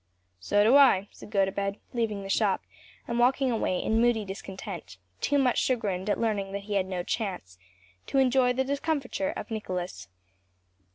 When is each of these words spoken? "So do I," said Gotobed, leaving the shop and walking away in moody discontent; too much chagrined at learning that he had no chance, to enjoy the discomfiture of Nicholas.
"So 0.39 0.63
do 0.63 0.77
I," 0.77 1.09
said 1.11 1.29
Gotobed, 1.29 1.77
leaving 1.93 2.23
the 2.23 2.27
shop 2.29 2.63
and 3.07 3.19
walking 3.19 3.51
away 3.51 3.77
in 3.77 4.01
moody 4.01 4.25
discontent; 4.25 4.97
too 5.19 5.37
much 5.37 5.59
chagrined 5.59 6.09
at 6.09 6.19
learning 6.19 6.53
that 6.53 6.63
he 6.63 6.73
had 6.73 6.87
no 6.87 7.03
chance, 7.03 7.59
to 8.07 8.17
enjoy 8.17 8.51
the 8.53 8.63
discomfiture 8.63 9.29
of 9.29 9.51
Nicholas. 9.51 10.07